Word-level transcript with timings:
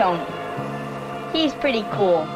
Tony. 0.00 0.24
He's 1.30 1.52
pretty 1.52 1.84
cool. 1.92 2.26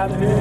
Out 0.00 0.10
of 0.10 0.18
here? 0.18 0.39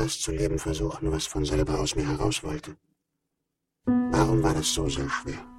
das 0.00 0.18
zu 0.18 0.32
leben 0.32 0.58
versuchen, 0.58 1.12
was 1.12 1.26
von 1.26 1.44
selber 1.44 1.78
aus 1.78 1.94
mir 1.94 2.06
heraus 2.06 2.42
wollte? 2.42 2.76
Warum 3.84 4.42
war 4.42 4.54
das 4.54 4.72
so 4.72 4.88
so 4.88 5.06
schwer? 5.08 5.49